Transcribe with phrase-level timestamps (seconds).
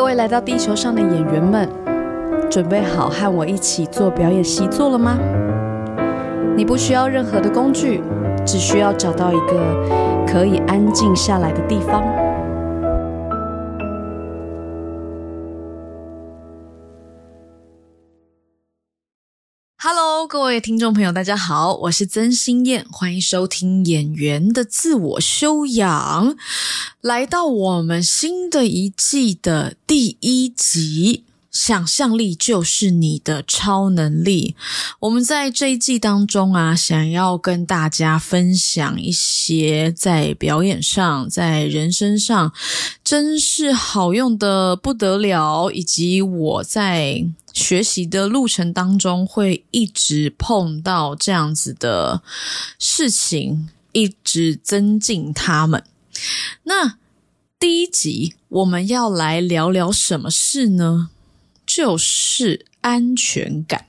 [0.00, 1.68] 各位来到地球上的演员们，
[2.50, 5.18] 准备好和我一起做表演习作了吗？
[6.56, 8.02] 你不需要任何的工具，
[8.46, 12.02] 只需要找到一个可以安静下来的地方。
[19.92, 26.32] Hello，各位听众朋友，大家好，我是曾心燕，欢迎收听《演员的自我修养》，
[27.00, 31.24] 来到我们新的一季的第一集。
[31.50, 34.54] 想象力就是你的超能力。
[35.00, 42.52] 我们在这一季当中啊，想要跟大家分享一些在表演上、在人生上
[43.02, 52.22] 真是好用的不得了，以及我在学习的路程当中会一直碰到这样子的
[52.78, 55.82] 事情，一直增进他们。
[56.62, 56.98] 那
[57.58, 61.10] 第一集我们要来聊聊什么事呢？
[61.74, 63.86] 就是安全感。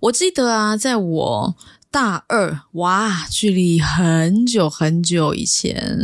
[0.00, 1.56] 我记得啊，在我
[1.90, 5.98] 大二，哇，距离很久很久以前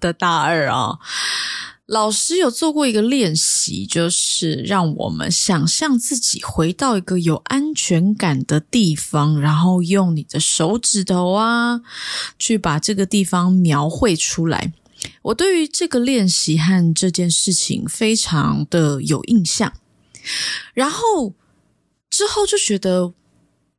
[0.00, 0.98] 的大二啊，
[1.86, 11.80] 老师有做过一个练习，就是让我们想象自己回到一个有安全感的地方，然后用你的手指头啊，
[12.38, 14.72] 去把这个地方描绘出来。
[15.22, 19.72] 我对于这个练习和这件事情非常的有印象。
[20.72, 21.34] 然后
[22.10, 23.12] 之后就觉得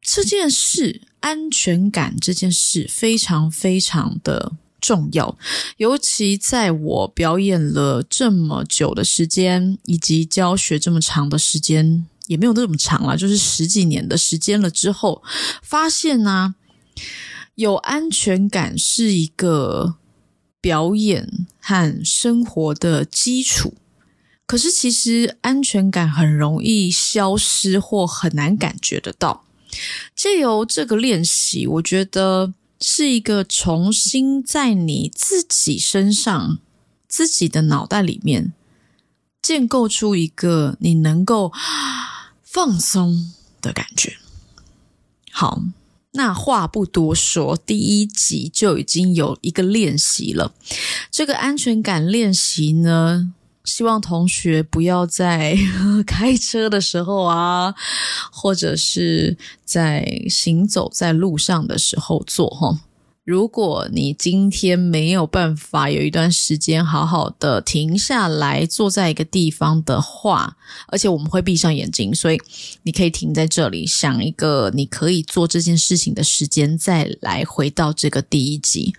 [0.01, 5.35] 这件事安全感这件事非常非常的重要，
[5.77, 15.23] 尤其在我表演了这么久的时间，以及教学这么长的时间，也没有那么长了，就是十几年的时间了之后，
[15.63, 16.53] 发现呢，
[17.55, 19.95] 有安全感是一个
[20.61, 23.73] 表演和生活的基础。
[24.47, 29.43] 可是，其实安全感很容易消失，或很难感觉得到。
[30.16, 36.59] 借由这个练习，我觉得是一个重新在你自己身上、
[37.07, 38.53] 自己的脑袋里面
[39.41, 41.51] 建构出一个你能够
[42.44, 44.17] 放松的感觉。
[45.31, 45.63] 好，
[46.12, 50.53] 那话不多说，第一集就已经有一个练习了。
[51.09, 53.33] 这个安全感练习呢？
[53.65, 55.57] 希望同学不要在
[56.07, 57.73] 开车的时候啊，
[58.31, 62.79] 或者是在行走在路上的时候做哈。
[63.25, 70.56] 如果你今天没有办法有一段时间好好的停下来坐在一个地方的话，
[70.90, 72.40] 而且我们会闭上眼睛，所以
[72.84, 78.94] 你可以停在这里想一个你可以做这件事情的时间，再来回到这个第一集。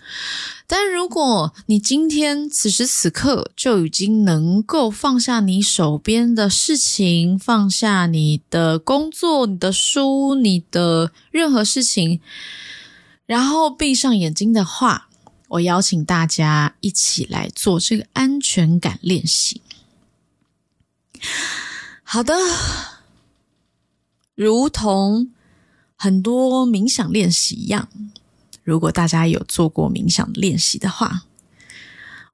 [0.66, 12.20] 但如果你今天此时此刻就已经能够放下你手边的事情，放下你的工作、你的书、你的任何事情，
[13.26, 15.08] 然后闭上眼睛的话，
[15.48, 19.60] 我邀请大家一起来做这个安全感练习。
[22.02, 22.34] 好的，
[24.34, 25.32] 如同
[25.96, 27.88] 很多冥想练习一样。
[28.62, 31.22] 如果大家有做过冥想练习的话，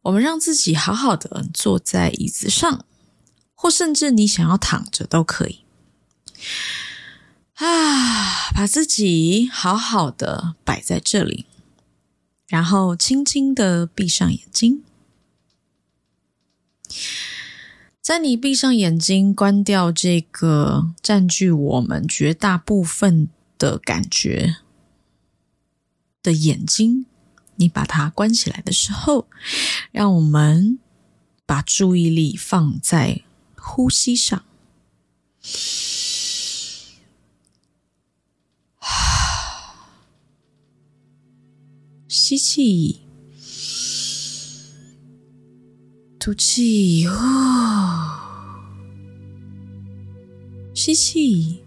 [0.03, 2.85] 我们让自己好好的坐在椅子上，
[3.55, 5.61] 或甚至你想要躺着都可以。
[7.55, 11.47] 啊，把自己好好的摆在这里，
[12.47, 14.83] 然后轻轻的闭上眼睛。
[18.01, 24.57] 在你闭上眼睛、关掉这个占据我们绝大部分的感觉。
[26.23, 27.07] 的眼睛，
[27.57, 29.27] 你把它关起来的时候，
[29.91, 30.79] 让我们
[31.45, 33.23] 把注意力放在
[33.57, 34.45] 呼吸上。
[42.33, 43.01] 吸气，
[46.19, 48.11] 吐气，哦，
[50.73, 51.59] 吸气。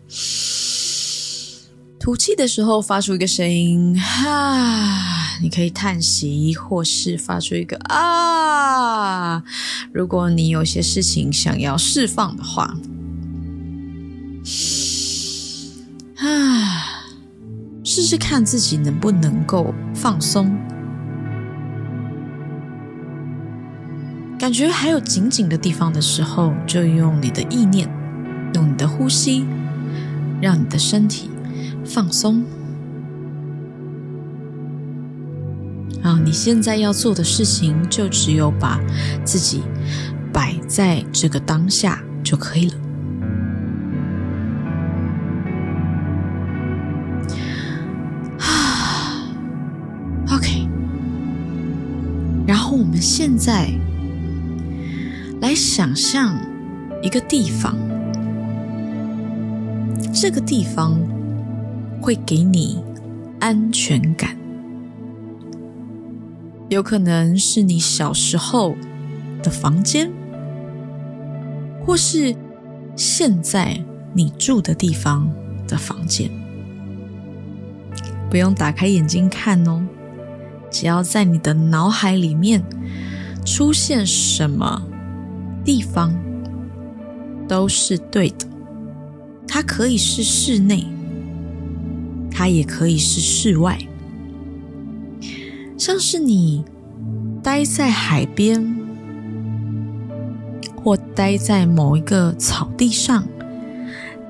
[2.00, 9.44] 吐气的时候发出一个声音，哈，你可以叹息，或是发出一个啊。
[9.94, 12.76] 如果你有些事情想要释放的话，
[17.96, 20.54] 试试看自己能不能够放松，
[24.38, 27.90] 感觉还有紧紧的地方的时候，就用你的意念，
[28.54, 29.46] 用你的呼吸，
[30.42, 31.30] 让你的身体。
[31.86, 32.44] 放松。
[36.04, 38.78] 啊，你现在要做的事情就只有把
[39.24, 39.62] 自己
[40.34, 42.85] 摆在这个当下就可以了。
[52.76, 53.70] 我们现在
[55.40, 56.38] 来想象
[57.02, 57.78] 一个地方，
[60.14, 61.00] 这个地方
[62.02, 62.84] 会给你
[63.40, 64.36] 安全感。
[66.68, 68.76] 有可能是你小时候
[69.42, 70.12] 的房间，
[71.86, 72.36] 或是
[72.98, 73.82] 现在
[74.14, 75.32] 你住的地方
[75.66, 76.30] 的房间。
[78.30, 79.82] 不用打开眼睛看哦，
[80.76, 82.62] 只要在你的脑海里面
[83.46, 84.82] 出现什么
[85.64, 86.14] 地方，
[87.48, 88.46] 都是对的。
[89.48, 90.86] 它可以是室内，
[92.30, 93.80] 它也可以是室外。
[95.78, 96.66] 像是你
[97.42, 98.78] 待在海边，
[100.76, 103.26] 或待在某一个草地上，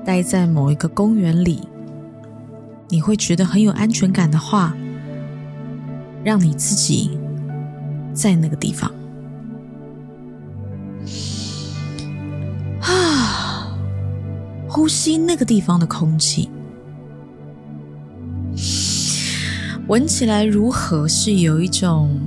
[0.04, 1.62] 待在某一个公园里，
[2.88, 4.76] 你会觉得很有安全感的话，
[6.26, 7.16] 让你自己
[8.12, 8.90] 在那个地方
[12.80, 13.78] 啊，
[14.66, 16.50] 呼吸那个地方的空气。
[19.86, 21.06] 闻起来如何？
[21.06, 22.18] 是有一种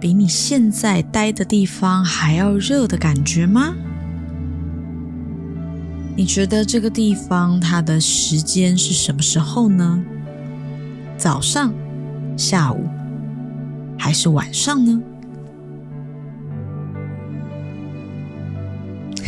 [0.00, 3.76] 比你现在待的地方还要热的感觉吗？
[6.16, 10.02] 你觉得这个地方它的时间是什么时候呢？
[11.16, 11.72] 早上、
[12.36, 12.88] 下午
[14.04, 15.00] 还是晚上呢？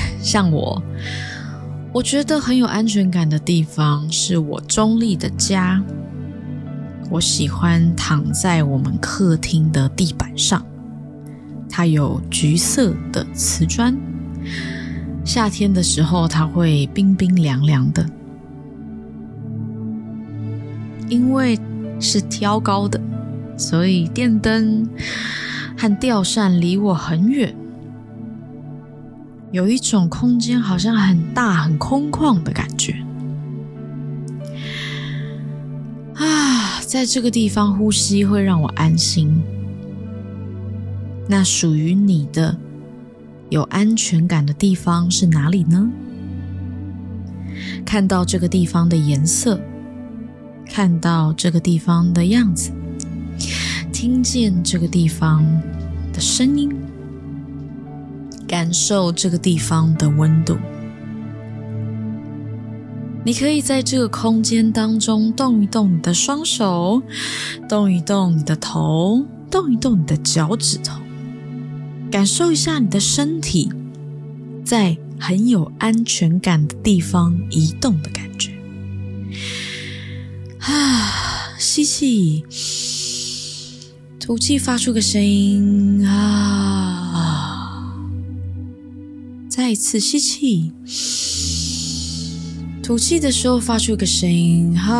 [0.20, 0.82] 像我，
[1.94, 5.82] 我觉得很有安全感的地方是我中立的家。
[7.08, 10.62] 我喜欢躺在我们客厅的地板上，
[11.70, 13.96] 它有橘色的瓷砖，
[15.24, 18.04] 夏天的时候它会冰冰凉凉的。
[21.08, 21.58] 因为
[21.98, 23.00] 是挑高的，
[23.56, 24.88] 所以电灯
[25.76, 27.54] 和吊扇离我很远，
[29.52, 32.94] 有一种空间好像很大、很空旷的感觉
[36.14, 36.80] 啊。
[36.82, 39.42] 在这个地方呼吸会让我安心。
[41.28, 42.56] 那属于你的
[43.50, 45.90] 有安全感的地方是哪里呢？
[47.84, 49.60] 看到这个地方的颜色，
[50.70, 52.70] 看到这个地方的样子，
[53.98, 55.42] 听见这个地方
[56.12, 56.70] 的声音，
[58.46, 60.58] 感受这个地方的温度。
[63.24, 67.02] 你可以在这个空间当中动一动你的双手，
[67.70, 71.00] 动一动你的头，动一动你的脚趾头，
[72.10, 73.72] 感受一下你的身体
[74.62, 78.52] 在很有安全感的地方移动的感觉。
[80.58, 82.44] 啊，吸气，
[84.26, 87.94] 吐气，发出个声音啊，
[89.48, 90.72] 再一次吸气。
[92.82, 94.90] 吐气的时候发出个声音，哈，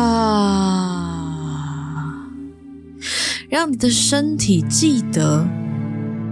[3.49, 5.45] 让你的身体记得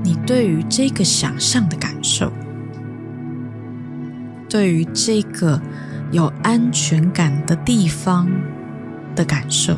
[0.02, 2.32] 你对于这个想象的感受，
[4.48, 5.62] 对于这个
[6.14, 8.26] 有安全感的地方
[9.18, 9.78] 的感受，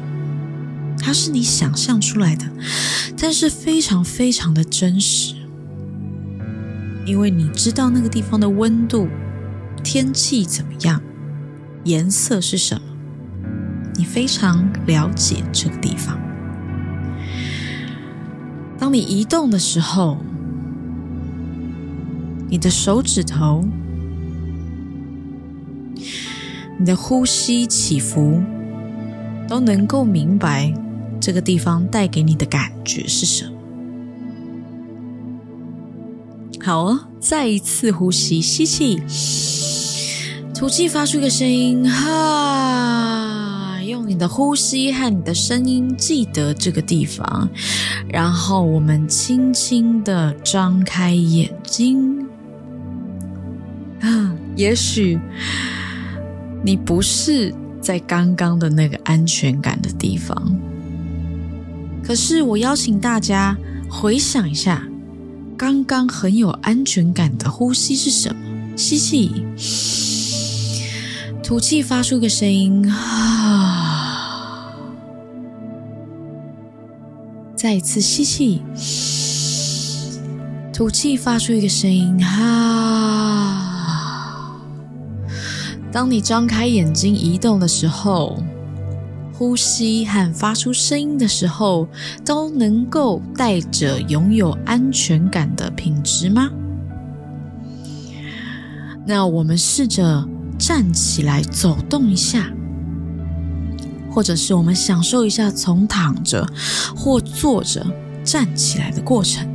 [1.00, 2.46] 它是你想象出来的，
[3.18, 5.36] 但是非常非常的真实，
[7.06, 9.08] 因为你知道那个地方的温度、
[9.84, 11.02] 天气怎么样。
[11.84, 12.82] 颜色是什么？
[13.96, 16.20] 你非常了解这个地方。
[18.78, 20.18] 当你移动的时候，
[22.50, 23.66] 你的手指头、
[26.78, 28.42] 你的呼吸起伏，
[29.48, 30.74] 都能够明白
[31.28, 33.52] 这个地方带给你的感觉是什么。
[36.64, 38.96] 好哦，再一次呼吸，吸气。
[40.56, 43.78] 吐气，发出一个声音，哈！
[43.84, 47.50] 用你的呼吸和你的声音记得这个地方，
[48.08, 52.26] 然后我们轻轻的张开眼睛。
[54.00, 55.20] 啊，也许
[56.64, 60.58] 你不是在刚刚的那个安全感的地方，
[62.08, 63.58] 可是我邀请大家
[63.90, 64.88] 回想一下，
[65.58, 68.78] 刚刚很有安全感的呼吸是什么？
[68.78, 69.44] 吸气。
[71.44, 74.74] 吐气，发出个声音，啊！
[77.58, 78.62] 再一次吸气，
[80.72, 83.54] 吐气，发出一个声音，哈。
[85.92, 88.42] 当你张开眼睛移动的时候，
[89.38, 91.88] 呼吸和发出声音的时候，
[92.26, 96.50] 都能够带着拥有安全感的品质吗？
[99.06, 100.28] 那我们试着
[100.58, 102.52] 站起来走动一下，
[104.10, 106.44] 或者是我们享受一下从躺着
[106.96, 107.86] 或坐着
[108.24, 109.48] 站起来的过程。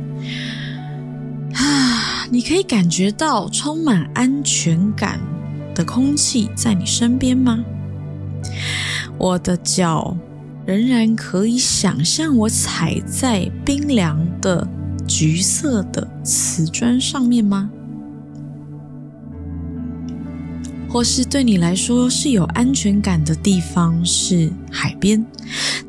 [1.55, 5.19] 啊，你可以感觉到充满安全感
[5.75, 7.63] 的空气在你身边吗？
[9.17, 10.17] 我的脚
[10.65, 14.67] 仍然可以想象我踩在冰凉的
[15.07, 17.69] 橘色的瓷砖上面吗？
[20.89, 25.25] 或是对你来说是有安全感的地方是海边，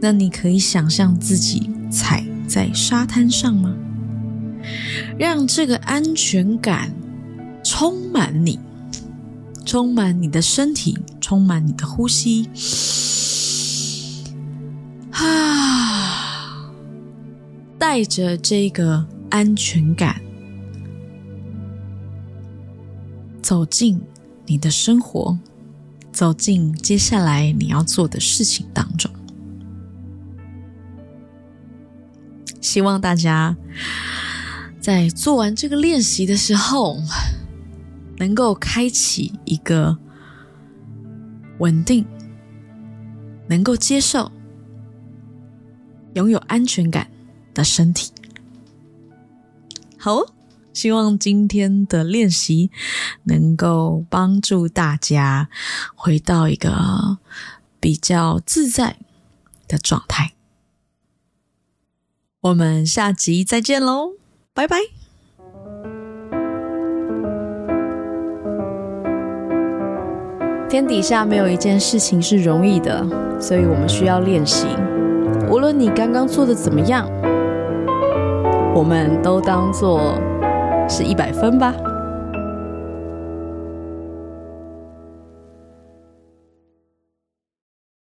[0.00, 3.74] 那你可以想象自己踩在沙滩上吗？
[5.18, 6.90] 让这个安全感
[7.62, 8.58] 充满你，
[9.66, 12.48] 充满你的身体，充满你的呼吸。
[15.14, 16.70] 啊，
[17.78, 20.20] 带着这个安全感
[23.42, 24.00] 走进。
[24.46, 25.38] 你的生活，
[26.12, 29.10] 走进接下来你要做的事情当中。
[32.60, 33.56] 希望大家
[34.80, 36.98] 在做完这个练习的时候，
[38.18, 39.96] 能够开启一个
[41.58, 42.04] 稳定、
[43.48, 44.30] 能够接受、
[46.14, 47.08] 拥有安全感
[47.52, 48.10] 的身体。
[49.98, 50.34] 好。
[50.72, 52.72] 希望今天的练习
[53.22, 55.48] 能够帮助大家
[55.94, 57.18] 回到一个
[57.78, 58.96] 比较自在
[59.68, 60.32] 的状态。
[62.40, 64.14] 我们下集再见喽，
[64.52, 64.78] 拜拜！
[70.68, 74.66] 天底下没有一件事情是容易的，所以我们需要练习。
[75.64, 77.08] 无论你刚刚做的怎么样，
[78.74, 79.98] 我们都当做。
[80.86, 81.72] 是一百分吧。